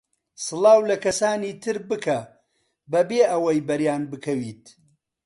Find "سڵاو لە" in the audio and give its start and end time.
0.45-0.95